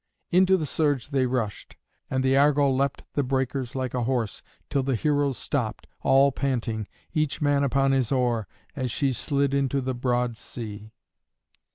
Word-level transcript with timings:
Into 0.31 0.57
the 0.57 0.65
surge 0.65 1.09
they 1.09 1.27
rushed, 1.27 1.75
and 2.09 2.23
the 2.23 2.35
Argo 2.35 2.71
leapt 2.71 3.03
the 3.13 3.21
breakers 3.21 3.75
like 3.75 3.93
a 3.93 4.05
horse, 4.05 4.41
till 4.67 4.81
the 4.81 4.95
heroes 4.95 5.37
stopped, 5.37 5.85
all 6.01 6.31
panting, 6.31 6.87
each 7.13 7.39
man 7.39 7.63
upon 7.63 7.91
his 7.91 8.11
oar, 8.11 8.47
as 8.75 8.89
she 8.89 9.13
slid 9.13 9.53
into 9.53 9.79
the 9.79 9.93
broad 9.93 10.37
sea. 10.37 10.89